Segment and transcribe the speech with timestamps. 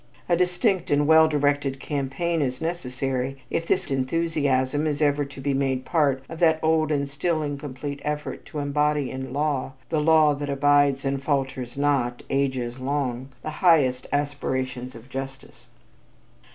[0.27, 5.39] A distinct and well directed campaign is necessary if this gallant enthusiasm is ever to
[5.39, 10.01] be made part of that old and still incomplete effort to embody in law "the
[10.01, 15.67] law that abides and falters not, ages long" the highest aspirations for justice.